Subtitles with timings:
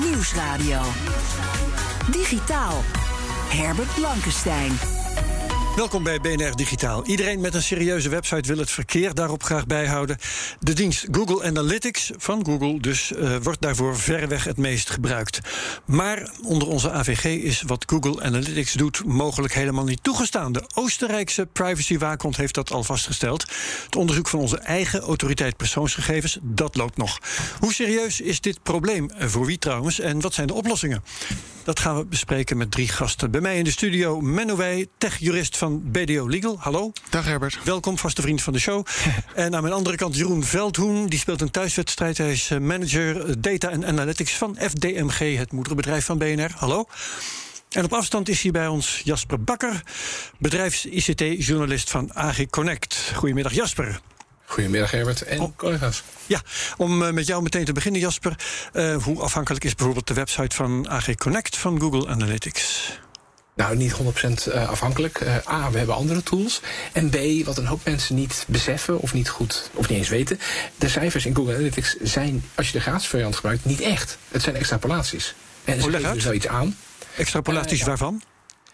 [0.00, 0.80] Nieuwsradio.
[2.10, 2.82] Digitaal.
[3.48, 4.97] Herbert Blankenstein.
[5.78, 7.04] Welkom bij BNR Digitaal.
[7.04, 10.18] Iedereen met een serieuze website wil het verkeer daarop graag bijhouden.
[10.60, 15.40] De dienst Google Analytics van Google dus uh, wordt daarvoor verreweg het meest gebruikt.
[15.84, 20.52] Maar onder onze AVG is wat Google Analytics doet mogelijk helemaal niet toegestaan.
[20.52, 23.44] De Oostenrijkse privacywaakhond heeft dat al vastgesteld.
[23.84, 27.18] Het onderzoek van onze eigen autoriteit persoonsgegevens, dat loopt nog.
[27.60, 29.10] Hoe serieus is dit probleem?
[29.18, 30.00] Voor wie trouwens?
[30.00, 31.02] En wat zijn de oplossingen?
[31.68, 33.30] Dat gaan we bespreken met drie gasten.
[33.30, 36.56] Bij mij in de studio Menno Wij, techjurist van BDO Legal.
[36.58, 36.92] Hallo.
[37.10, 37.58] Dag Herbert.
[37.64, 38.86] Welkom, vaste vriend van de show.
[39.34, 41.06] en aan mijn andere kant Jeroen Veldhoen.
[41.06, 42.18] Die speelt een thuiswedstrijd.
[42.18, 46.50] Hij is manager Data en Analytics van FDMG, het moederbedrijf van BNR.
[46.56, 46.86] Hallo.
[47.68, 49.82] En op afstand is hier bij ons Jasper Bakker,
[50.38, 53.12] bedrijfs-ICT-journalist van AG Connect.
[53.14, 54.00] Goedemiddag Jasper.
[54.44, 56.02] Goedemiddag Herbert en collega's.
[56.26, 56.42] Ja,
[56.76, 58.38] om uh, met jou meteen te beginnen Jasper.
[58.72, 62.98] Uh, hoe afhankelijk is bijvoorbeeld de website van AG Connect van Google Analytics?
[63.58, 63.92] Nou, niet
[64.48, 65.20] 100% afhankelijk.
[65.20, 66.60] Uh, A, we hebben andere tools.
[66.92, 70.40] En B, wat een hoop mensen niet beseffen of niet goed, of niet eens weten.
[70.76, 74.18] De cijfers in Google Analytics zijn, als je de gratis variant gebruikt, niet echt.
[74.28, 75.34] Het zijn extrapolaties.
[75.64, 76.76] En ze geven dus wel iets aan.
[77.16, 77.86] Extrapolaties ja.
[77.86, 78.22] waarvan?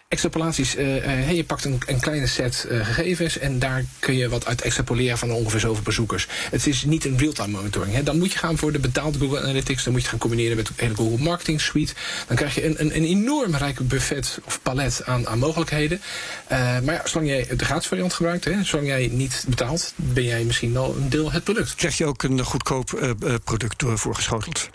[0.07, 4.29] Extrapolaties, uh, hey, je pakt een, een kleine set uh, gegevens en daar kun je
[4.29, 6.27] wat uit extrapoleren van ongeveer zoveel bezoekers.
[6.51, 7.93] Het is niet een real-time monitoring.
[7.93, 8.03] Hè.
[8.03, 10.67] Dan moet je gaan voor de betaalde Google Analytics, dan moet je gaan combineren met
[10.67, 11.93] de hele Google Marketing Suite.
[12.27, 16.01] Dan krijg je een, een, een enorm rijke buffet of palet aan, aan mogelijkheden.
[16.49, 20.43] maar ja, zolang jij de gratis variant gebruikt, hè, zolang jij niet betaalt, ben jij
[20.43, 21.75] misschien wel een deel het product.
[21.75, 24.69] Krijg je ook een goedkoop product voorgeschoteld.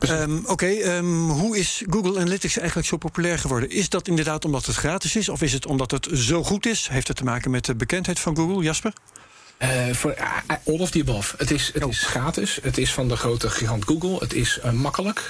[0.00, 0.66] Um, Oké,
[0.96, 3.70] um, hoe is Google Analytics eigenlijk zo populair geworden?
[3.70, 5.28] Is dat inderdaad omdat het gratis is?
[5.28, 6.88] Of is het omdat het zo goed is?
[6.88, 8.92] Heeft het te maken met de bekendheid van Google, Jasper?
[9.62, 11.34] Uh, voor uh, all of the above.
[11.38, 12.58] Het is, het is gratis.
[12.62, 14.16] Het is van de grote gigant Google.
[14.18, 15.22] Het is uh, makkelijk.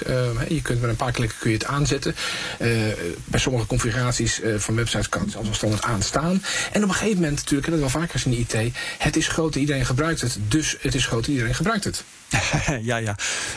[0.47, 2.15] je kunt met een paar klikken kun je het aanzetten.
[3.25, 6.43] bij sommige configuraties van websites kan het als standaard aanstaan.
[6.71, 9.27] En op een gegeven moment natuurlijk, en dat wel vaker in de IT, het is
[9.27, 10.37] groot, iedereen gebruikt het.
[10.47, 12.03] Dus het is groot, iedereen gebruikt het.
[12.81, 13.15] ja, ja.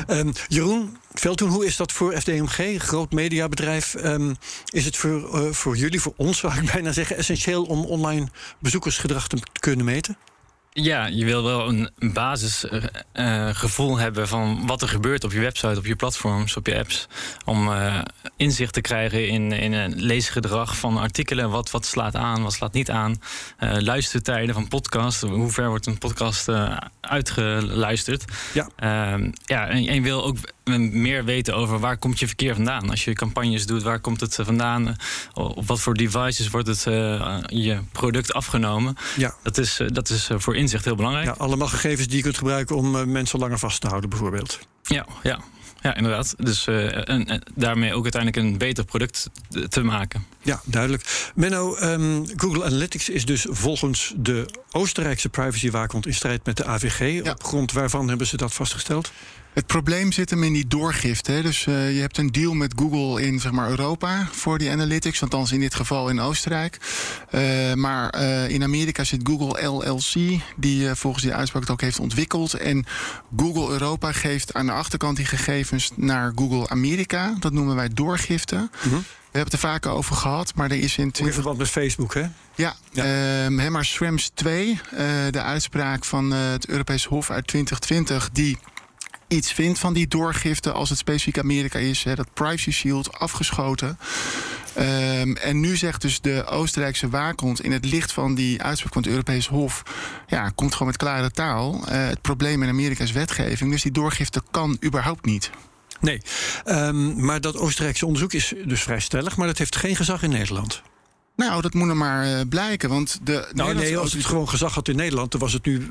[0.09, 3.95] Um, Jeroen Veldhoen, hoe is dat voor FDMG, groot mediabedrijf?
[4.05, 4.37] Um,
[4.71, 8.29] is het voor, uh, voor jullie, voor ons zou ik bijna zeggen, essentieel om online
[8.59, 10.17] bezoekersgedrag te kunnen meten?
[10.83, 15.79] Ja, je wil wel een basisgevoel uh, hebben van wat er gebeurt op je website,
[15.79, 17.07] op je platforms, op je apps.
[17.45, 18.01] Om uh,
[18.37, 21.51] inzicht te krijgen in, in een leesgedrag van artikelen.
[21.51, 23.21] Wat, wat slaat aan, wat slaat niet aan.
[23.61, 25.23] Uh, luistertijden van podcasts.
[25.23, 26.49] Hoe ver wordt een podcast
[27.01, 28.25] uitgeluisterd?
[28.55, 28.69] Ja.
[28.77, 32.91] Ehm, ja, en, en je wil ook meer weten over waar komt je verkeer vandaan.
[32.91, 34.97] Als je campagnes doet, waar komt het vandaan?
[35.35, 36.83] Op wat voor devices wordt het
[37.47, 38.97] je product afgenomen?
[39.17, 39.35] Ja.
[39.43, 41.27] Dat is, dat is voor inzicht heel belangrijk.
[41.27, 44.59] Ja, allemaal gegevens die je kunt gebruiken om uh, mensen langer vast te houden, bijvoorbeeld.
[44.83, 45.41] Ja, ja.
[45.83, 46.35] Ja, inderdaad.
[46.39, 49.31] Dus uh, en, en daarmee ook uiteindelijk een beter product
[49.69, 50.25] te maken.
[50.43, 51.31] Ja, duidelijk.
[51.35, 57.25] Menno, um, Google Analytics is dus volgens de Oostenrijkse privacywaakhond in strijd met de AVG.
[57.25, 57.31] Ja.
[57.31, 59.13] Op grond waarvan hebben ze dat vastgesteld?
[59.59, 61.33] Het probleem zit hem in die doorgifte.
[61.33, 61.43] Hè.
[61.43, 65.23] Dus uh, je hebt een deal met Google in zeg maar, Europa voor die analytics,
[65.23, 66.79] althans in dit geval in Oostenrijk.
[67.31, 71.99] Uh, maar uh, in Amerika zit Google LLC, die volgens die uitspraak het ook heeft
[71.99, 72.55] ontwikkeld.
[72.55, 72.87] En
[73.37, 77.35] Google Europa geeft aan de achterkant die gegevens naar Google Amerika.
[77.39, 78.57] Dat noemen wij doorgifte.
[78.57, 78.91] Mm -hmm.
[78.91, 81.13] We hebben het er vaker over gehad, maar er is in...
[81.17, 82.27] In verband met Facebook, hè?
[82.55, 83.45] Ja, ja.
[83.45, 84.79] Um, maar Schrems 2, uh,
[85.31, 88.31] de uitspraak van het Europees Hof uit 2020...
[88.33, 88.59] die
[89.29, 92.05] iets vindt van die doorgifte als het specifiek Amerika is.
[92.05, 93.99] Hè, dat Privacy Shield afgeschoten.
[94.79, 99.03] Um, en nu zegt dus de Oostenrijkse waakhond in het licht van die uitspraak van
[99.03, 99.83] het Europees Hof...
[100.27, 101.75] ja, komt gewoon met klare taal.
[101.75, 105.51] Uh, het probleem in Amerika is wetgeving, dus die doorgifte kan überhaupt niet.
[106.01, 106.21] Nee,
[106.67, 109.37] um, maar dat Oostenrijkse onderzoek is dus vrij stellig...
[109.37, 110.83] maar dat heeft geen gezag in Nederland.
[111.39, 113.49] Nou, dat moet er maar uh, blijken, want de...
[113.53, 115.31] Nou nee, als het gewoon gezag had in Nederland...
[115.31, 115.91] dan was het nu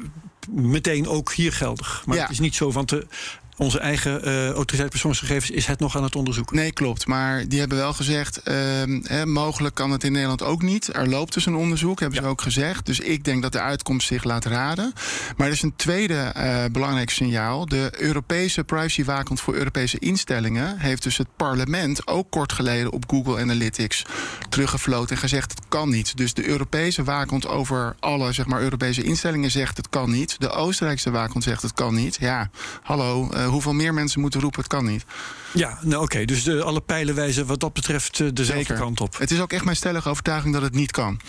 [0.49, 2.03] meteen ook hier geldig.
[2.05, 2.21] Maar ja.
[2.21, 3.07] het is niet zo, want de
[3.57, 6.55] onze eigen uh, autoriteit persoonsgegevens is het nog aan het onderzoeken.
[6.55, 7.07] Nee, klopt.
[7.07, 10.95] Maar die hebben wel gezegd, uh, mogelijk kan het in Nederland ook niet.
[10.95, 12.85] Er loopt dus een onderzoek, hebben ze ook gezegd.
[12.85, 14.93] Dus ik denk dat de uitkomst zich laat raden.
[15.37, 17.65] Maar er is een tweede uh, belangrijk signaal.
[17.65, 23.41] De Europese privacywaakhond voor Europese instellingen heeft dus het parlement ook kort geleden op Google
[23.41, 24.05] Analytics
[24.49, 26.17] teruggefloten en gezegd het kan niet.
[26.17, 30.35] Dus de Europese waakhond over alle zeg maar, Europese instellingen zegt het kan niet.
[30.39, 32.17] De Oostenrijkse waakhond zegt het kan niet.
[32.19, 32.49] Ja,
[32.83, 35.05] hallo, uh, hoeveel meer mensen moeten roepen het kan niet.
[35.53, 36.03] Ja, nou oké.
[36.03, 36.25] Okay.
[36.25, 38.83] Dus de, alle pijlen wijzen wat dat betreft uh, dezelfde Zeker.
[38.83, 39.17] kant op.
[39.17, 41.19] Het is ook echt mijn stellige overtuiging dat het niet kan.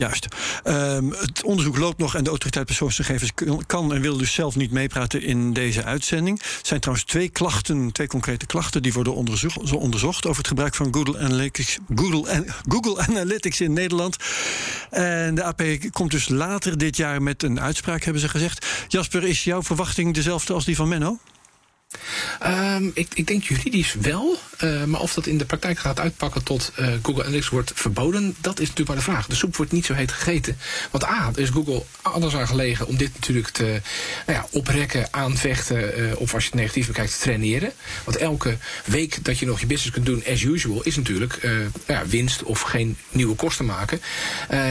[0.00, 0.26] Juist.
[0.64, 3.30] Um, het onderzoek loopt nog en de autoriteit persoonsgegevens
[3.66, 6.38] kan en wil dus zelf niet meepraten in deze uitzending.
[6.38, 10.74] Er zijn trouwens twee klachten, twee concrete klachten die worden onderzocht, onderzocht over het gebruik
[10.74, 14.16] van Google Analytics, Google, Google Analytics in Nederland.
[14.90, 15.62] En de AP
[15.92, 18.66] komt dus later dit jaar met een uitspraak, hebben ze gezegd.
[18.88, 21.18] Jasper, is jouw verwachting dezelfde als die van Menno?
[22.46, 26.42] Um, ik, ik, denk juridisch wel, uh, maar of dat in de praktijk gaat uitpakken
[26.42, 29.26] tot uh, Google Analytics wordt verboden, dat is natuurlijk maar de vraag.
[29.26, 30.58] De soep wordt niet zo heet gegeten.
[30.90, 33.80] Want A, is Google anders aan gelegen om dit natuurlijk te
[34.26, 37.72] nou ja, oprekken, aanvechten, uh, of als je het negatief bekijkt, te traineren.
[38.04, 41.70] Want elke week dat je nog je business kunt doen as usual, is natuurlijk nou
[41.86, 44.00] ja, winst of geen nieuwe kosten maken.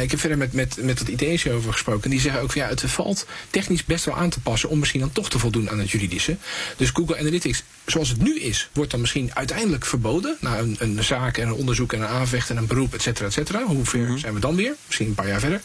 [0.01, 2.04] ik heb verder met, met, met het ITC over gesproken.
[2.04, 4.80] En die zeggen ook van ja, het valt technisch best wel aan te passen om
[4.80, 6.38] misschien dan toch te voldoen aan het juridische.
[6.77, 10.38] Dus Google Analytics, zoals het nu is, wordt dan misschien uiteindelijk verboden.
[10.40, 13.28] Na een, een zaak en een onderzoek en een aanvecht en een beroep, et cetera,
[13.28, 13.64] et cetera.
[13.64, 14.18] Hoe ver mm -hmm.
[14.18, 14.76] zijn we dan weer?
[14.86, 15.62] Misschien een paar jaar verder.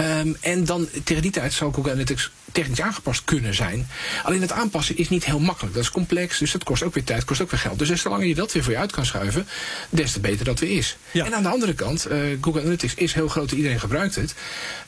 [0.00, 3.88] Um, en dan tegen die tijd zal Google Analytics technisch aangepast kunnen zijn.
[4.22, 5.74] Alleen het aanpassen is niet heel makkelijk.
[5.74, 7.78] Dat is complex, dus dat kost ook weer tijd, kost ook weer geld.
[7.78, 9.46] Dus des te langer je dat weer voor je uit kan schuiven,
[9.90, 10.96] des te beter dat weer is.
[11.10, 11.24] Ja.
[11.24, 14.34] En aan de andere kant, uh, Google Analytics is heel groot, iedereen gebruikt het.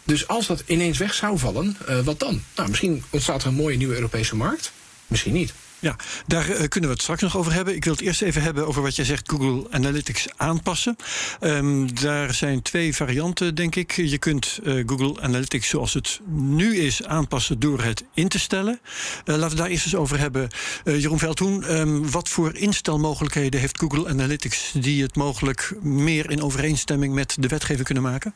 [0.05, 2.43] Dus als dat ineens weg zou vallen, uh, wat dan?
[2.57, 4.73] Nou, misschien ontstaat er een mooie nieuwe Europese markt.
[5.07, 5.53] Misschien niet.
[5.81, 5.97] Ja,
[6.27, 7.75] daar uh, kunnen we het straks nog over hebben.
[7.75, 10.97] Ik wil het eerst even hebben over wat jij zegt, Google Analytics aanpassen.
[11.41, 13.93] Um, daar zijn twee varianten, denk ik.
[13.93, 18.81] Je kunt uh, Google Analytics zoals het nu is aanpassen door het in te stellen.
[19.25, 20.49] Uh, laten we daar eerst eens over hebben.
[20.85, 27.15] Jeroen Veldhoen, um, wat voor instelmogelijkheden heeft Google Analytics die het mogelijk meer in overeenstemming
[27.15, 28.35] met de wetgeving kunnen maken?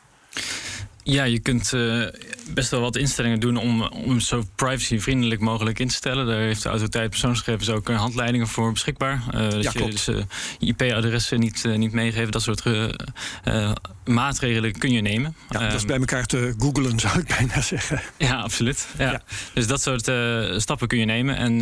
[1.03, 2.07] Ja, je kunt uh,
[2.53, 6.25] best wel wat instellingen doen om, om zo privacyvriendelijk mogelijk in te stellen.
[6.25, 9.23] Daar heeft de autoriteit persoonsgegevens ook handleidingen voor beschikbaar.
[9.33, 10.23] Uh, dat ja, je dus uh,
[10.59, 12.31] IP-adressen niet, niet meegeven.
[12.31, 12.63] Dat soort
[14.05, 15.35] maatregelen kun je nemen.
[15.49, 18.01] Ja, dat is bij elkaar te googlen, zou ik bijna zeggen.
[18.17, 18.87] Ja, absoluut.
[18.97, 19.11] Ja.
[19.11, 19.21] ja.
[19.53, 20.11] Dus dat soort
[20.61, 21.35] stappen kun je nemen.
[21.37, 21.61] En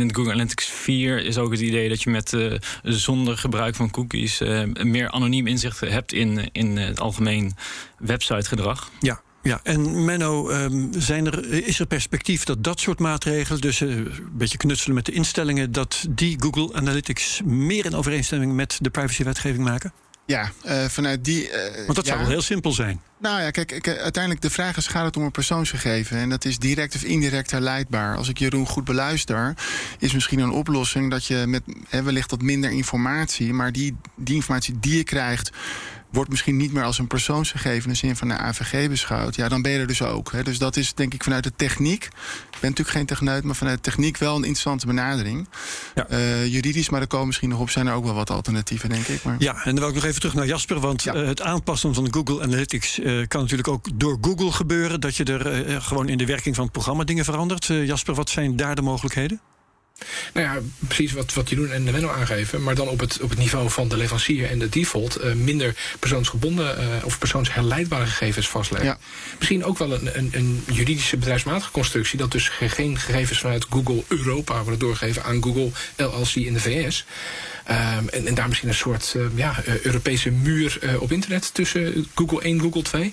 [0.00, 2.36] in het Google Analytics 4 is ook het idee dat je met
[2.82, 4.40] zonder gebruik van cookies
[4.82, 7.54] meer anoniem inzicht hebt in, in het algemeen
[7.98, 8.90] websitegedrag.
[9.00, 9.20] Ja.
[9.46, 13.96] Ja, en Menno, um, zijn er, is er perspectief dat dat soort maatregelen, dus uh,
[13.96, 18.90] een beetje knutselen met de instellingen, dat die Google Analytics meer in overeenstemming met de
[18.90, 19.92] privacywetgeving maken?
[20.26, 21.48] Ja, uh, vanuit die.
[21.48, 22.12] Uh, Want dat ja.
[22.12, 23.00] zou wel heel simpel zijn.
[23.18, 26.18] Nou ja, kijk, kijk, uiteindelijk de vraag is: gaat het om een persoonsgegeven?
[26.18, 28.16] En dat is direct of indirect herleidbaar.
[28.16, 29.54] Als ik Jeroen goed beluister,
[29.98, 34.34] is misschien een oplossing dat je met he, wellicht wat minder informatie, maar die, die
[34.34, 35.50] informatie die je krijgt
[36.10, 39.34] wordt misschien niet meer als een persoonsgegeven in de zin van de AVG beschouwd.
[39.34, 40.32] Ja, dan ben je er dus ook.
[40.32, 40.42] Hè.
[40.42, 42.04] Dus dat is denk ik vanuit de techniek.
[42.04, 45.48] Ik ben natuurlijk geen techneut, maar vanuit de techniek wel een interessante benadering.
[45.94, 46.06] Ja.
[46.10, 49.06] Uh, juridisch, maar er komen misschien nog op, zijn er ook wel wat alternatieven, denk
[49.06, 49.22] ik.
[49.22, 49.36] Maar...
[49.38, 50.80] Ja, en dan wil ik nog even terug naar Jasper.
[50.80, 51.14] Want ja.
[51.14, 55.00] uh, het aanpassen van Google Analytics uh, kan natuurlijk ook door Google gebeuren.
[55.00, 57.64] Dat je er gewoon in de werking van het programma dingen verandert.
[57.66, 59.40] Jasper, wat zijn daar de mogelijkheden?
[60.34, 62.62] Nou ja, precies wat, wat Jeroen en de Menno aangeven.
[62.62, 65.24] Maar dan op het, op het niveau van de leverancier en de default...
[65.24, 68.88] Uh, minder persoonsgebonden uh, of persoonsherleidbare gegevens vastleggen.
[68.88, 68.98] Ja.
[69.38, 72.18] Misschien ook wel een, een, een, juridische bedrijfsmatige constructie...
[72.18, 77.04] dat dus geen gegevens vanuit Google Europa worden doorgegeven aan Google LLC in de VS...
[77.70, 82.42] Um, en, en, daar misschien een soort uh, ja, Europese muur op internet tussen Google
[82.42, 83.12] 1 en Google 2.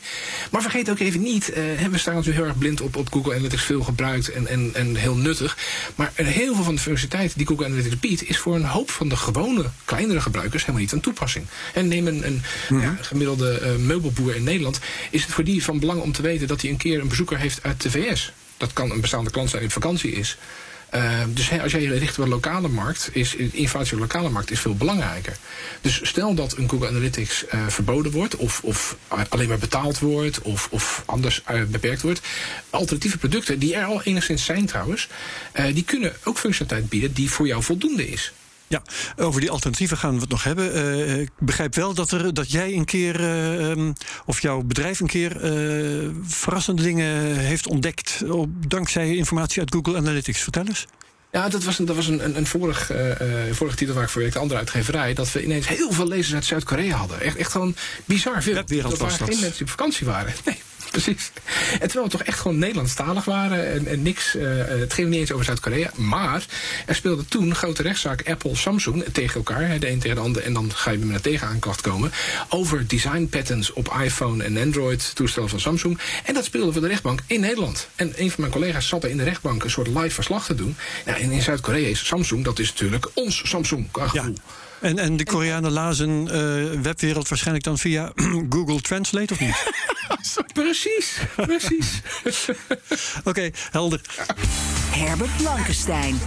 [0.52, 1.54] Maar vergeet ook even niet,
[1.92, 4.96] we staan natuurlijk heel erg blind op, op Google Analytics, veel gebruikt en, en, en
[4.96, 5.58] heel nuttig.
[5.96, 9.10] Maar heel veel van de functionaliteit die Google Analytics biedt, is voor een hoop van
[9.10, 11.46] de gewone, kleinere gebruikers helemaal niet een toepassing.
[11.74, 12.82] En neem een, een mm -hmm.
[12.82, 14.80] ja, gemiddelde meubelboer in Nederland,
[15.12, 17.38] is het voor die van belang om te weten dat hij een keer een bezoeker
[17.38, 18.34] heeft uit de VS.
[18.58, 20.38] Dat kan een bestaande klant zijn die op vakantie is.
[20.96, 24.30] Uh, dus als jij je richt op de lokale markt, is informatie op de lokale
[24.30, 25.38] markt is veel belangrijker.
[25.82, 28.98] Dus stel dat een Google Analytics uh, verboden wordt, of, of
[29.30, 32.22] alleen maar betaald wordt, of, of anders uh, beperkt wordt.
[32.70, 35.08] Alternatieve producten, die er al enigszins zijn trouwens,
[35.74, 38.32] die kunnen ook functionaliteit bieden die voor jou voldoende is.
[38.74, 38.82] Ja,
[39.16, 40.76] over die alternatieven gaan we het nog hebben.
[40.76, 43.94] Uh, ik begrijp wel dat, er, dat jij een keer, uh, um,
[44.26, 48.24] of jouw bedrijf een keer, uh, verrassende dingen heeft ontdekt.
[48.30, 50.42] Op, dankzij informatie uit Google Analytics.
[50.42, 50.86] Vertel eens.
[51.32, 53.00] Ja, dat was een, dat was een, een, een vorig, uh,
[53.52, 55.14] vorige titel waar ik voor werkte, andere uitgeverij.
[55.14, 57.22] Dat we ineens heel veel lezers uit Zuid-Korea hadden.
[57.22, 57.76] Echt, echt gewoon
[58.06, 58.54] bizar veel.
[58.54, 60.34] Dat waren geen mensen die op vakantie waren.
[60.46, 60.58] Nee,
[61.02, 61.32] precies.
[61.72, 64.36] En terwijl we toch echt gewoon Nederlandstalig waren en, en niks.
[64.36, 65.92] Uh, het ging niet eens over Zuid-Korea.
[65.96, 66.46] Maar
[66.86, 69.80] er speelde toen grote rechtszaak Apple-Samsung tegen elkaar.
[69.80, 70.44] De een tegen de ander.
[70.44, 72.12] En dan ga je met een tegenaanklacht komen.
[72.50, 76.00] Over design patents op iPhone en Android toestellen van Samsung.
[76.24, 77.88] En dat speelde voor de rechtbank in Nederland.
[77.96, 80.56] En een van mijn collega's zat er in de rechtbank een soort live verslag te
[80.56, 80.76] doen.
[81.06, 84.36] Nou, en in Zuid-Korea is Samsung, dat is natuurlijk ons Samsung qua gevoel.
[84.84, 88.12] En, en de Koreanen lazen uh, webwereld waarschijnlijk dan via
[88.50, 89.64] Google Translate of niet?
[90.54, 92.02] precies, precies.
[93.20, 94.02] Oké, okay, helder.
[94.92, 96.20] Herbert Blankenstein.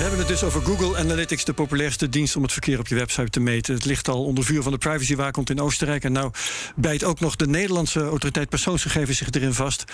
[0.00, 2.94] We hebben het dus over Google Analytics, de populairste dienst om het verkeer op je
[2.94, 3.74] website te meten.
[3.74, 6.04] Het ligt al onder vuur van de privacywaakhond in Oostenrijk.
[6.04, 6.30] En nou
[6.76, 9.84] bijt ook nog de Nederlandse autoriteit persoonsgegevens zich erin vast.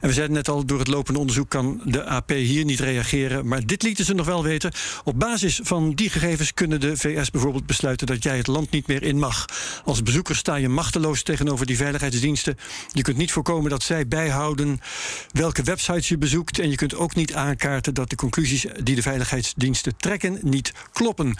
[0.00, 3.48] En we zeiden net al, door het lopende onderzoek kan de AP hier niet reageren.
[3.48, 4.72] Maar dit lieten ze nog wel weten.
[5.04, 8.86] Op basis van die gegevens kunnen de VS bijvoorbeeld besluiten dat jij het land niet
[8.86, 9.44] meer in mag.
[9.84, 12.56] Als bezoeker sta je machteloos tegenover die veiligheidsdiensten.
[12.92, 14.80] Je kunt niet voorkomen dat zij bijhouden
[15.32, 16.58] welke websites je bezoekt.
[16.58, 20.72] En je kunt ook niet aankaarten dat de conclusies die de veiligheids diensten trekken niet
[20.92, 21.36] kloppen.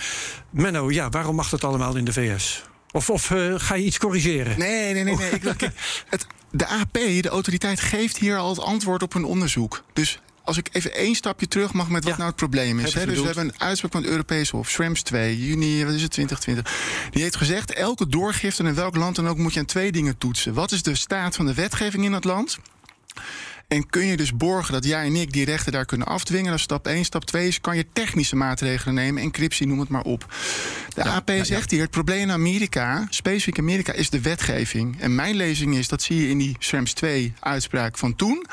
[0.51, 2.65] Menno, ja, waarom mag dat allemaal in de VS?
[2.93, 4.59] Of, of uh, ga je iets corrigeren?
[4.59, 5.17] Nee, nee, nee.
[5.17, 5.31] nee.
[5.31, 5.73] Ik, kijk,
[6.09, 9.85] het, de AP, de autoriteit, geeft hier al het antwoord op een onderzoek.
[9.93, 12.93] Dus als ik even één stapje terug mag met wat ja, nou het probleem is.
[12.93, 16.11] Dus we hebben een uitspraak van het Europese Hof, Schrems 2, juni, wat is het,
[16.11, 17.11] 2020.
[17.11, 20.19] Die heeft gezegd, elke doorgifte in welk land dan ook moet je aan twee dingen
[20.19, 20.55] toetsen.
[20.55, 22.59] Wat is de staat van de wetgeving in het land?
[23.69, 26.47] En kun je dus borgen dat jij en ik die rechten daar kunnen afdwingen?
[26.47, 27.05] Dat is stap 1.
[27.05, 29.23] Stap 2 is, kan je technische maatregelen nemen.
[29.23, 30.35] Encryptie, noem het maar op.
[30.95, 35.01] De ja, AP ja, zegt hier, het probleem in Amerika, specifiek Amerika, is de wetgeving.
[35.01, 38.47] En mijn lezing is, dat zie je in die Schrems 2 uitspraak van toen.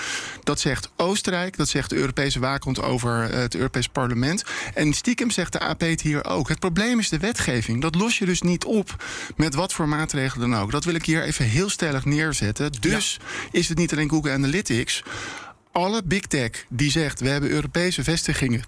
[0.44, 4.44] Dat zegt Oostenrijk, dat zegt de Europese waakhond over het Europees parlement.
[4.74, 6.48] En stiekem zegt de AP het hier ook.
[6.48, 7.82] Het probleem is de wetgeving.
[7.82, 9.04] Dat los je dus niet op
[9.36, 10.72] met wat voor maatregelen dan ook.
[10.72, 12.72] Dat wil ik hier even heel stellig neerzetten.
[12.80, 13.20] Dus
[13.52, 15.03] is het niet alleen Google Analytics
[15.72, 18.64] alle big tech die zegt we hebben Europese vestigingen.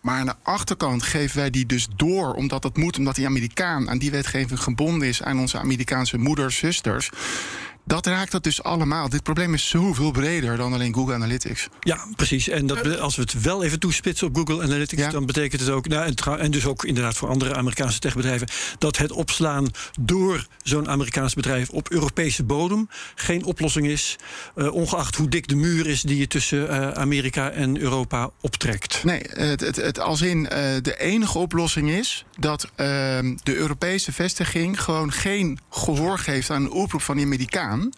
[0.00, 3.90] Maar aan de achterkant geven wij die dus door, omdat dat moet, omdat die Amerikaan
[3.90, 7.10] aan die wetgeving gebonden is aan onze Amerikaanse moeders, zusters.
[7.84, 9.08] Dat raakt dat dus allemaal.
[9.08, 11.68] Dit probleem is zoveel breder dan alleen Google Analytics.
[11.80, 12.48] Ja, precies.
[12.48, 15.10] En dat, als we het wel even toespitsen op Google Analytics, ja.
[15.10, 18.48] dan betekent het ook, nou, en, en, dus ook inderdaad voor andere Amerikaanse techbedrijven,
[18.78, 19.70] dat het opslaan
[20.00, 24.16] door zo'n Amerikaans bedrijf op Europese bodem geen oplossing is,
[24.56, 29.04] uh, ongeacht hoe dik de muur is die je tussen uh, Amerika en Europa optrekt.
[29.04, 30.48] Nee, het, het, het als in uh,
[30.82, 36.70] de enige oplossing is dat ehm, de Europese vestiging gewoon geen gehoor geeft aan een
[36.70, 37.26] oproep van die
[37.72, 37.92] Amerikaan.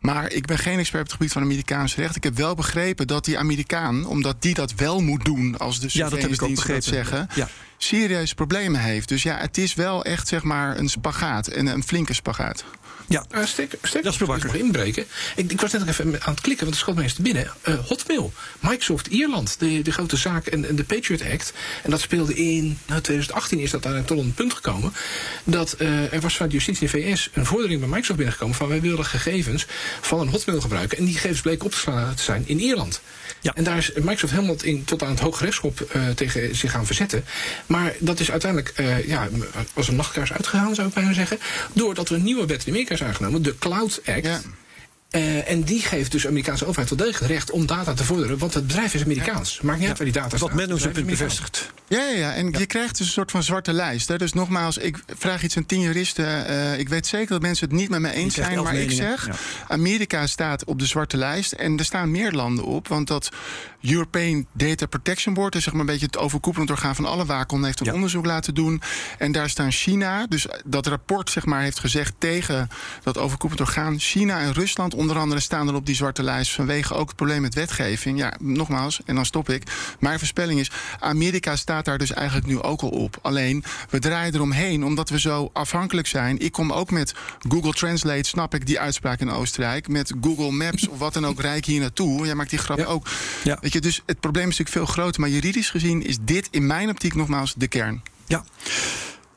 [0.00, 2.16] Maar ik ben geen expert op het gebied van Amerikaans recht.
[2.16, 5.88] Ik heb wel begrepen dat die Amerikaan, omdat die dat wel moet doen als de
[5.90, 7.48] ja, dat zeggen, ja.
[7.76, 9.08] serieuze problemen heeft.
[9.08, 12.64] Dus ja, het is wel echt zeg maar een spagaat en een flinke spagaat.
[13.12, 15.04] Ja, uh, stek, stek, dat is nog inbreken.
[15.36, 17.22] Ik, ik, was net nog even aan het klikken, want het schoot me eens te
[17.22, 17.50] binnen.
[17.68, 21.52] Uh, Hotmail, Microsoft Ierland, de, de grote zaak en, en, de Patriot Act.
[21.82, 24.92] En dat speelde in nou, 2018 is dat daar tot een punt gekomen.
[25.44, 28.68] Dat uh, er was vanuit justitie in de VS een vordering bij Microsoft binnengekomen van
[28.68, 29.66] wij willen gegevens
[30.00, 30.98] van een Hotmail gebruiken.
[30.98, 33.00] En die gegevens bleken op te zijn in Ierland.
[33.42, 33.54] Ja.
[33.54, 37.24] En daar is Microsoft helemaal in, tot aan het Hooggerechtshof uh, tegen zich gaan verzetten.
[37.66, 39.28] Maar dat is uiteindelijk uh, ja,
[39.74, 41.38] als een nachtkaars uitgegaan, zou ik bijna zeggen.
[41.72, 44.24] Doordat er een nieuwe wet in Amerika is aangenomen, de Cloud Act.
[44.24, 44.40] Ja.
[45.10, 48.38] Uh, en die geeft dus de Amerikaanse overheid wel degelijk recht om data te vorderen.
[48.38, 49.60] Want het bedrijf is Amerikaans.
[49.60, 50.54] Maakt niet uit waar die data Wat staat.
[50.54, 51.72] men ons heeft bevestigd.
[51.92, 54.08] Ja, ja, ja, en je krijgt dus een soort van zwarte lijst.
[54.08, 54.18] Hè.
[54.18, 56.50] Dus nogmaals, ik vraag iets aan tien juristen.
[56.50, 58.62] Uh, ik weet zeker dat mensen het niet met me eens zijn.
[58.62, 59.34] Maar ik zeg, ja.
[59.68, 61.52] Amerika staat op de zwarte lijst.
[61.52, 62.88] En er staan meer landen op.
[62.88, 63.28] Want dat
[63.80, 65.54] European Data Protection Board...
[65.54, 67.66] is zeg maar een beetje het overkoepelend orgaan van alle waakhonden...
[67.66, 68.82] heeft een onderzoek laten doen.
[69.18, 70.26] En daar staan China.
[70.26, 72.68] Dus dat rapport zeg maar, heeft gezegd tegen
[73.02, 73.98] dat overkoepelend orgaan...
[73.98, 76.52] China en Rusland onder andere staan er op die zwarte lijst...
[76.52, 78.18] vanwege ook het probleem met wetgeving.
[78.18, 79.62] Ja, nogmaals, en dan stop ik.
[79.98, 80.70] Mijn voorspelling is,
[81.00, 83.18] Amerika staat daar dus eigenlijk nu ook al op.
[83.22, 86.38] Alleen, we draaien eromheen omdat we zo afhankelijk zijn.
[86.38, 87.14] Ik kom ook met
[87.48, 89.88] Google Translate, snap ik die uitspraak in Oostenrijk.
[89.88, 92.26] Met Google Maps of wat dan ook, rijk hier naartoe.
[92.26, 92.84] Jij maakt die grap ja.
[92.84, 93.06] ook.
[93.44, 93.58] Ja.
[93.60, 95.20] Weet je, dus het probleem is natuurlijk veel groter.
[95.20, 98.02] Maar juridisch gezien is dit in mijn optiek nogmaals de kern.
[98.26, 98.44] Ja.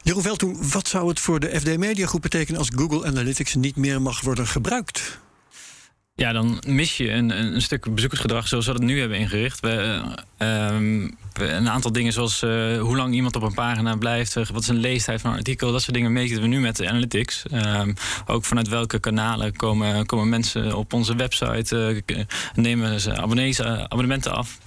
[0.01, 3.75] Jeroen Veldtoen, wat zou het voor de FD Media Groep betekenen als Google Analytics niet
[3.75, 5.19] meer mag worden gebruikt?
[6.17, 9.59] Ja, dan mis je een, stuk bezoekersgedrag zoals we dat nu hebben ingericht.
[9.59, 10.01] We,
[10.39, 12.41] uh, um, een aantal dingen zoals
[12.79, 15.81] hoe lang iemand op een pagina blijft, wat is een leestijd van een artikel, dat
[15.81, 17.45] soort dingen meten we nu met de analytics.
[17.45, 17.93] Ehm,
[18.25, 22.03] ook vanuit welke kanalen komen, komen mensen op onze website,
[22.53, 24.57] nemen ze abonnees, abonnementen af.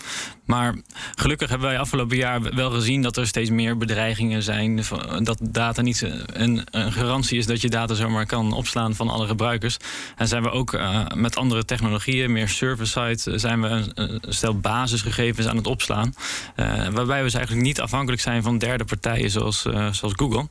[0.49, 0.75] Maar
[1.15, 4.81] gelukkig hebben wij afgelopen jaar wel gezien dat er steeds meer bedreigingen zijn.
[5.23, 9.27] Dat data niet een, een garantie is dat je data zomaar kan opslaan van alle
[9.27, 9.77] gebruikers.
[10.17, 14.59] En zijn we ook uh, met andere technologieën, meer server-side, eh, zijn we een, stel
[14.59, 16.15] basisgegevens aan het opslaan.
[16.57, 20.49] Uh, waarbij we dus eigenlijk niet afhankelijk zijn van derde partijen zoals, zoals Google.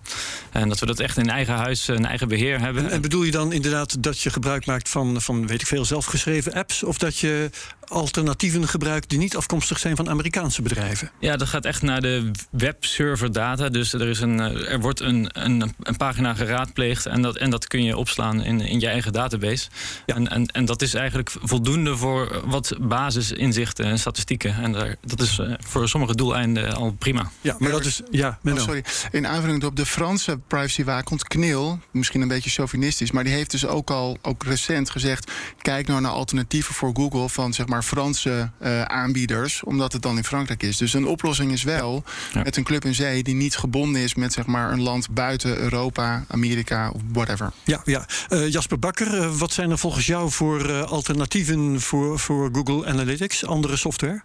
[0.52, 2.84] En dat we dat echt in eigen huis, een eigen beheer hebben.
[2.86, 5.86] En, en bedoel je dan inderdaad dat je gebruik maakt van, van weet ik veel,
[5.86, 6.84] zelfgeschreven apps?
[6.84, 7.50] Of dat je
[7.88, 11.12] alternatieven gebruikt die niet afkomstig zijn van Amerikaanse bedrijven?
[11.20, 13.70] Ja, dat gaat echt naar de webserver data.
[13.70, 17.50] Dus er, is een, eh, er wordt een, een, een pagina geraadpleegd en dat, en
[17.50, 19.70] dat kun je opslaan in, in je eigen database.
[20.06, 20.16] Ja.
[20.16, 24.56] En, en, en dat is eigenlijk voldoende voor wat basisinzichten en statistieken.
[24.56, 27.32] En daar, dat is eh, voor sommige doeleinden al prima.
[27.42, 28.02] Ja, maar dat is.
[28.12, 28.84] Ja, oh, sorry.
[29.12, 33.66] In aanvulling op de Franse privacywaakhond KNIL, misschien een beetje chauvinistisch, maar die heeft dus
[33.66, 38.50] ook al ook recent gezegd: kijk nou naar alternatieven voor Google van zeg maar Franse
[38.62, 40.78] uh, aanbieders, omdat het dan in Frankrijk is.
[40.78, 42.04] Dus een oplossing is wel
[42.44, 45.58] met een club in zee die niet gebonden is met zeg maar, een land buiten
[45.58, 47.52] Europa, Amerika of whatever.
[47.64, 48.06] Ja, ja.
[48.30, 53.46] Uh, Jasper Bakker, uh, wat zijn er volgens jou voor alternatieven voor, voor Google Analytics,
[53.46, 54.22] andere software?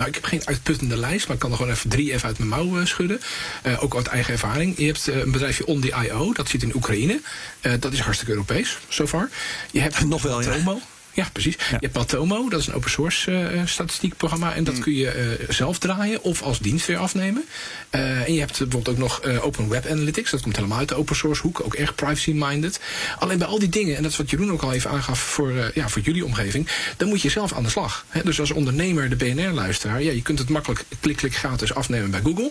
[0.00, 2.38] Nou, ik heb geen uitputtende lijst, maar ik kan er gewoon even drie even uit
[2.38, 3.20] mijn mouw schudden.
[3.66, 4.78] Uh, ook uit eigen ervaring.
[4.78, 7.20] Je hebt uh, een bedrijfje OnDIO, dat zit in Oekraïne.
[7.62, 9.28] Uh, dat is hartstikke Europees, so far.
[9.70, 10.78] Je hebt nog wel, ja.
[11.20, 11.54] Ja, precies.
[11.54, 14.54] Je hebt Patomo, dat is een open source uh, statistiekprogramma.
[14.54, 14.80] En dat mm.
[14.80, 17.44] kun je uh, zelf draaien of als dienst weer afnemen.
[17.90, 20.30] Uh, en je hebt bijvoorbeeld ook nog Open Web Analytics.
[20.30, 21.64] Dat komt helemaal uit de open source hoek.
[21.64, 22.80] Ook erg privacy-minded.
[23.18, 25.52] Alleen bij al die dingen, en dat is wat Jeroen ook al even aangaf voor,
[25.74, 26.68] ja, voor jullie omgeving.
[26.96, 28.04] Dan moet je zelf aan de slag.
[28.08, 28.22] Hè?
[28.22, 30.02] Dus als ondernemer, de BNR-luisteraar.
[30.02, 32.50] Ja, je kunt het makkelijk klik-klik gratis afnemen bij Google.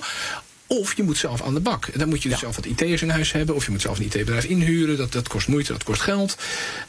[0.72, 1.98] Of je moet zelf aan de bak.
[1.98, 3.56] Dan moet je dus zelf wat IT'ers in huis hebben.
[3.56, 4.98] Of je moet zelf een IT-bedrijf inhuren.
[4.98, 6.38] Dat, dat kost moeite, dat kost geld.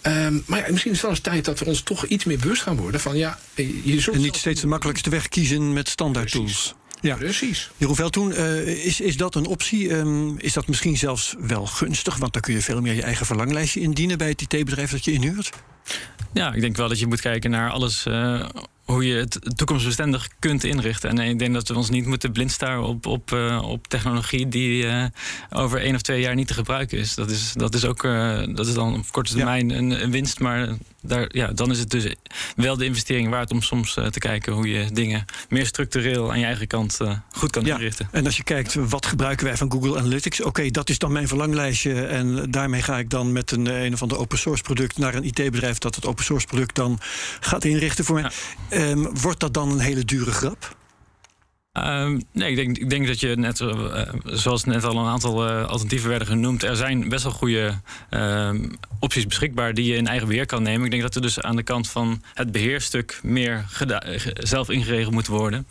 [0.03, 2.39] Um, maar ja, misschien is het wel eens tijd dat we ons toch iets meer
[2.39, 3.39] bewust gaan worden van ja.
[3.85, 6.75] Je zult en niet steeds de makkelijkste weg kiezen met standaard tools.
[7.01, 7.17] Ja.
[7.17, 7.71] Precies.
[7.77, 9.91] Jeroen Veldtoen, uh, is, is dat een optie?
[9.93, 12.17] Um, is dat misschien zelfs wel gunstig?
[12.17, 15.13] Want dan kun je veel meer je eigen verlanglijstje indienen bij het IT-bedrijf dat je
[15.13, 15.51] inhuurt.
[16.33, 18.49] Ja, ik denk wel dat je moet kijken naar alles uh,
[18.91, 21.11] hoe je het toekomstbestendig kunt inrichten.
[21.11, 24.49] En ik denk dat we ons niet moeten blind staren op, op, uh, op technologie
[24.49, 25.05] die uh,
[25.51, 27.15] over één of twee jaar niet te gebruiken is.
[27.15, 29.77] Dat is, dat is ook uh, dat is dan op korte termijn ja.
[29.77, 30.41] een, een, winst.
[30.41, 30.69] Maar
[31.03, 32.15] daar, ja, dan is het dus
[32.57, 36.45] wel de investering waard om soms te kijken hoe je dingen meer structureel aan je
[36.45, 36.99] eigen kant
[37.33, 37.75] goed kan ja.
[37.75, 38.09] inrichten.
[38.13, 40.41] En als je kijkt, wat gebruiken wij van Google Analytics?
[40.41, 42.07] Oké, okay, dat is dan mijn verlanglijstje.
[42.07, 45.25] En daarmee ga ik dan met een, een of ander open source product naar een
[45.25, 46.99] IT-bedrijf dat het open source product dan
[47.41, 48.31] gaat inrichten voor mij.
[48.71, 48.79] Ja.
[48.81, 50.79] Um, wordt dat dan een hele dure grap?
[51.73, 55.49] Um, nee, ik denk, ik denk dat je net, uh, zoals net al een aantal
[55.49, 58.51] uh, alternatieven werden genoemd, er zijn best wel goede uh,
[58.99, 60.85] opties beschikbaar die je in eigen beheer kan nemen.
[60.85, 63.65] Ik denk dat er dus aan de kant van het beheerstuk meer
[64.35, 65.67] zelf ingeregeld moet worden.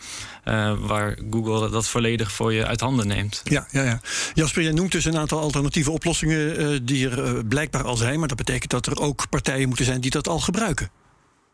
[0.46, 3.42] Uh, waar Google dat volledig voor je uit handen neemt.
[3.44, 4.02] Ja, ja, ja.
[4.34, 8.20] Jasper, jij noemt dus een aantal alternatieve oplossingen die er blijkbaar al zijn.
[8.20, 10.90] Maar dat betekent dat er ook partijen moeten zijn die dat al gebruiken.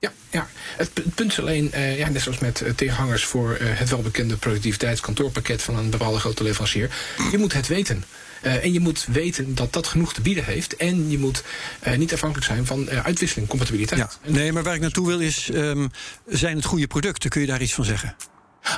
[0.05, 0.47] Ja, ja.
[0.77, 3.89] Het, het, punt is alleen, uh, ja, net zoals met uh, tegenhangers voor uh, het
[3.89, 6.89] welbekende productiviteitskantoorpakket van een bepaalde grote leverancier.
[7.31, 8.03] Je moet het weten.
[8.41, 10.75] en je moet weten dat dat genoeg te bieden heeft.
[10.75, 11.43] En je moet
[11.97, 13.99] niet afhankelijk zijn van uitwisseling, compatibiliteit.
[13.99, 14.31] Ja.
[14.31, 15.91] Nee, maar waar ik naartoe wil is, um,
[16.27, 17.29] zijn het goede producten?
[17.29, 18.15] Kun je daar iets van zeggen?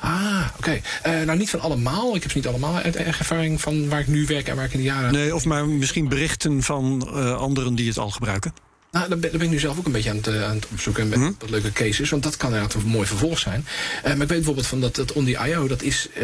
[0.01, 0.81] Ah, oké.
[1.01, 1.25] Okay.
[1.25, 2.15] Nou, niet van allemaal.
[2.15, 4.73] Ik heb ze niet allemaal uit ervaring van waar ik nu werk en waar ik
[4.73, 5.11] in de jaren.
[5.11, 8.66] Nee, of maar misschien berichten van anderen die het al gebruiken.
[8.91, 10.67] Nou, daar ben, ben, ik nu zelf ook een beetje aan het, uh, aan het
[10.71, 11.35] opzoeken met mm -hmm.
[11.39, 12.09] wat leuke cases.
[12.09, 13.65] Want dat kan inderdaad een mooi vervolg zijn.
[13.97, 16.21] Uh, maar ik weet bijvoorbeeld van dat, dat on the IO, dat is uh,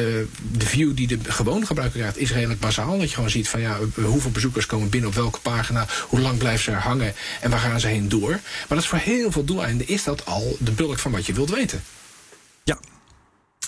[0.51, 2.97] de view die de gewone gebruiker krijgt, is redelijk bazaal.
[2.97, 6.37] Dat je gewoon ziet van ja, hoeveel bezoekers komen binnen op welke pagina, hoe lang
[6.37, 8.29] blijven ze er hangen en waar gaan ze heen door.
[8.29, 11.33] Maar dat is voor heel veel doeleinden is dat al de bulk van wat je
[11.33, 11.83] wilt weten.
[12.63, 12.79] Ja,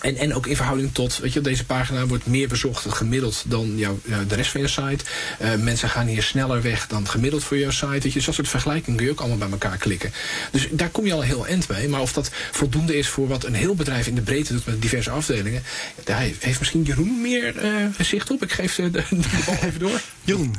[0.02, 3.78] en, en ook in verhouding tot, weet je, deze pagina wordt meer bezocht gemiddeld dan
[3.78, 5.06] jouw, de rest van je site.
[5.42, 8.00] Uh, mensen gaan hier sneller weg dan gemiddeld voor jouw site.
[8.00, 10.14] Weet je, zo'n soort vergelijking kun je ook allemaal bij elkaar klikken.
[10.52, 11.88] Dus daar kom je al heel eind mee.
[11.88, 14.82] Maar of dat voldoende is voor wat een heel bedrijf in de breedte doet met
[14.82, 15.64] diverse afdelingen,
[16.04, 18.44] daar heeft misschien Jeroen meer uh, zicht op.
[18.44, 19.04] Ik geef de, de
[19.46, 20.02] bal even door.
[20.24, 20.56] Jeroen,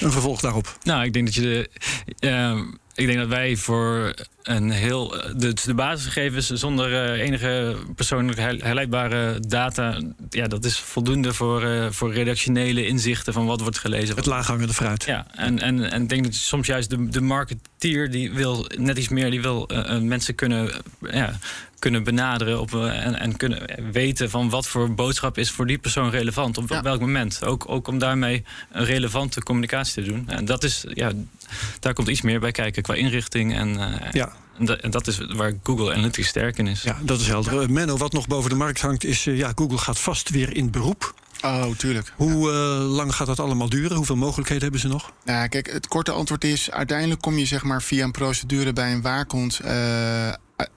[0.00, 0.78] een vervolg daarop.
[0.82, 1.70] Nou, ik denk dat je de.
[2.20, 2.60] Uh,
[2.94, 5.08] ik denk dat wij voor een heel.
[5.36, 10.00] De, de basisgegevens zonder uh, enige persoonlijk herleidbare data.
[10.30, 14.16] Ja, dat is voldoende voor, uh, voor redactionele inzichten van wat wordt gelezen.
[14.16, 15.04] Het laaghangende fruit.
[15.04, 18.98] Ja, en, en, en ik denk dat soms juist de, de marketeer die wil net
[18.98, 20.70] iets meer, die wil uh, mensen kunnen.
[21.00, 21.38] ja,
[21.84, 25.78] kunnen benaderen op, eh, en, en kunnen weten van wat voor boodschap is voor die
[25.78, 26.58] persoon relevant.
[26.58, 27.44] Op welk moment.
[27.44, 30.28] Ook, ook om daarmee een relevante communicatie te doen.
[30.28, 31.12] En dat is, ja,
[31.80, 33.54] daar komt iets meer bij kijken qua inrichting.
[33.54, 34.32] En, uh, ja.
[34.80, 36.82] En dat, is waar Google Analytics sterk in is.
[36.82, 37.70] Ja, dat is helder.
[37.70, 41.14] Menno, wat nog boven de markt hangt, is ja, Google gaat vast weer in beroep.
[41.44, 42.12] Oh, tuurlijk.
[42.16, 43.96] Hoe uh, lang gaat dat allemaal duren?
[43.96, 45.12] Hoeveel mogelijkheden hebben ze nog?
[45.24, 48.92] Nou, kijk, het korte antwoord is: uiteindelijk kom je zeg maar via een procedure bij
[48.92, 49.60] een waakhond.
[49.64, 50.32] Uh,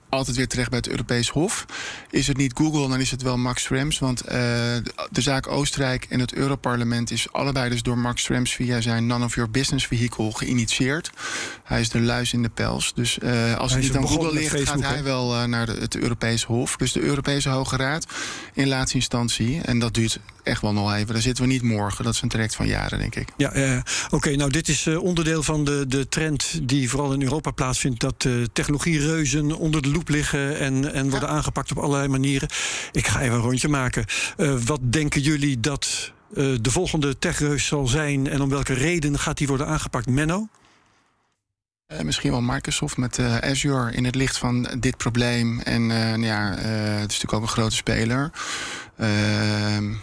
[0.08, 1.64] altijd weer terecht bij het Europees Hof.
[2.10, 3.98] Is het niet Google, dan is het wel Max Schrems.
[3.98, 4.32] Want uh,
[5.10, 9.24] de zaak Oostenrijk en het Europarlement is allebei dus door Max Schrems via zijn None
[9.24, 11.10] of Your Business vehicle geïnitieerd.
[11.64, 12.92] Hij is de luis in de pels.
[12.94, 15.66] Dus uh, als hij het niet aan Google ligt, Facebook, gaat hij wel uh, naar
[15.66, 16.76] de, het Europees Hof.
[16.76, 18.06] Dus de Europese Hoge Raad
[18.54, 19.60] in laatste instantie.
[19.62, 21.12] En dat duurt echt wel nog even.
[21.12, 22.04] Daar zitten we niet morgen.
[22.04, 23.28] Dat is een traject van jaren, denk ik.
[23.36, 23.82] Ja, oké.
[24.10, 28.00] Okay, nou, dit is onderdeel van de, de trend die vooral in Europa plaatsvindt.
[28.00, 31.34] Dat technologiereuzen onder de loep liggen en, en worden ja.
[31.34, 32.48] aangepakt op allerlei manieren.
[32.92, 34.04] Ik ga even een rondje maken.
[34.36, 39.18] Uh, wat denken jullie dat uh, de volgende techreus zal zijn en om welke reden
[39.18, 40.06] gaat die worden aangepakt?
[40.06, 40.48] Menno?
[41.92, 45.60] Uh, misschien wel Microsoft met Azure in het licht van dit probleem.
[45.60, 48.30] En nou ja, het is natuurlijk ook een grote speler.
[48.96, 49.94] Ehm,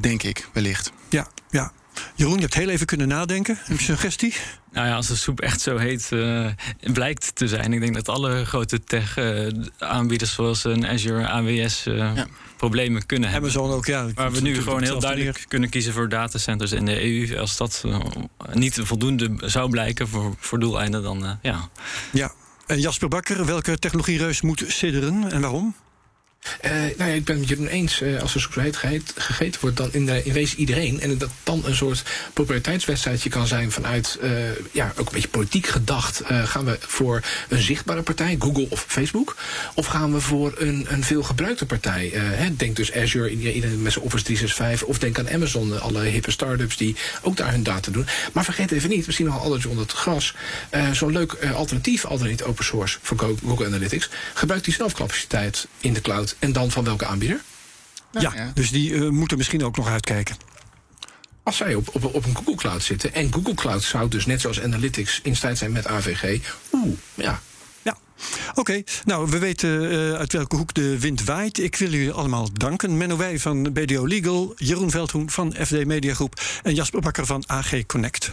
[0.00, 0.92] denk ik, wellicht.
[1.08, 1.72] Ja, ja.
[2.14, 3.58] Jeroen, je hebt heel even kunnen nadenken.
[3.66, 4.34] Een suggestie?
[4.72, 6.46] Nou ja, als de soep echt zo heet uh,
[6.92, 7.72] blijkt te zijn.
[7.72, 11.86] Ik denk dat alle grote tech-aanbieders uh, zoals een Azure, AWS...
[11.86, 12.26] Uh, ja.
[12.56, 13.50] problemen kunnen hebben.
[13.50, 14.06] Amazon ook, ja.
[14.14, 15.46] Waar we nu gewoon heel duidelijk neer.
[15.48, 17.38] kunnen kiezen voor datacenters in de EU.
[17.38, 17.84] Als dat
[18.52, 21.68] niet voldoende zou blijken voor, voor doeleinden, dan ja.
[22.12, 22.32] Ja.
[22.66, 25.74] En Jasper Bakker, welke technologiereus moet sidderen en waarom?
[26.64, 28.00] Uh, nou ja, ik ben het met eens.
[28.00, 31.00] Uh, als er soep heet gegeten wordt, dan in, de, in wezen iedereen.
[31.00, 34.30] En dat dan een soort populariteitswedstrijdje kan zijn vanuit, uh,
[34.72, 36.22] ja, ook een beetje politiek gedacht.
[36.24, 39.36] gaan we voor een zichtbare partij, Google of Facebook?
[39.74, 42.10] Of gaan we voor een, een veel gebruikte partij?
[42.14, 44.88] Hè, denk dus Azure, iedereen met zijn Office 365.
[44.88, 48.06] Of denk aan Amazon, alle hippe start-ups die ook daar hun data doen.
[48.32, 50.34] Maar vergeet even niet, misschien nog alles onder het gras.
[50.92, 54.08] Zo'n leuk alternatief, al dan niet open source voor Google Analytics.
[54.34, 57.40] Gebruikt die zelfcapaciteit in de cloud en dan van welke aanbieder?
[58.12, 58.50] Ja, ja.
[58.54, 60.36] dus die uh, moeten misschien ook nog uitkijken.
[61.42, 64.40] Als zij op, op, op een Google Cloud zitten en Google Cloud zou dus net
[64.40, 66.40] zoals Analytics in strijd zijn met AVG,
[66.72, 66.96] oeh,
[67.88, 67.98] ja,
[68.54, 71.58] Oké, nou, we weten uh, uit welke hoek de wind waait.
[71.58, 72.96] Ik wil jullie allemaal danken.
[72.96, 77.86] Menno Wij van BDO Legal, Jeroen Veldhoen van FD Mediagroep en Jasper Bakker van AG
[77.86, 78.32] Connect.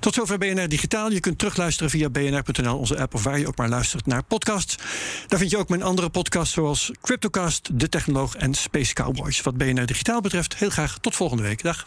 [0.00, 1.10] Tot zover BNR Digitaal.
[1.10, 4.76] Je kunt terugluisteren via bnr.nl, onze app of waar je ook maar luistert naar podcasts.
[5.26, 9.40] Daar vind je ook mijn andere podcasts zoals Cryptocast, De Technoloog en Space Cowboys.
[9.40, 11.62] Wat BNR Digitaal betreft, heel graag tot volgende week.
[11.62, 11.86] Dag.